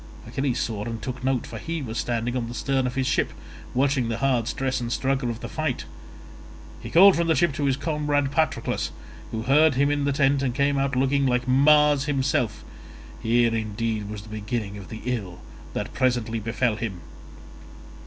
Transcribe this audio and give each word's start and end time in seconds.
Achilles 0.25 0.59
saw 0.59 0.83
and 0.85 0.99
took 0.99 1.23
note, 1.23 1.45
for 1.45 1.59
he 1.59 1.83
was 1.83 1.99
standing 1.99 2.35
on 2.35 2.47
the 2.47 2.55
stern 2.55 2.87
of 2.87 2.95
his 2.95 3.05
ship 3.05 3.31
watching 3.75 4.09
the 4.09 4.17
hard 4.17 4.47
stress 4.47 4.81
and 4.81 4.91
struggle 4.91 5.29
of 5.29 5.41
the 5.41 5.47
fight. 5.47 5.85
He 6.81 6.89
called 6.89 7.15
from 7.15 7.27
the 7.27 7.35
ship 7.35 7.53
to 7.53 7.65
his 7.65 7.77
comrade 7.77 8.31
Patroclus, 8.31 8.89
who 9.29 9.43
heard 9.43 9.75
him 9.75 9.91
in 9.91 10.05
the 10.05 10.11
tent 10.11 10.41
and 10.41 10.55
came 10.55 10.79
out 10.79 10.95
looking 10.95 11.27
like 11.27 11.47
Mars 11.47 12.05
himself—here 12.05 13.53
indeed 13.53 14.09
was 14.09 14.23
the 14.23 14.29
beginning 14.29 14.75
of 14.75 14.89
the 14.89 15.01
ill 15.05 15.39
that 15.73 15.93
presently 15.93 16.39
befell 16.39 16.77
him. 16.77 17.01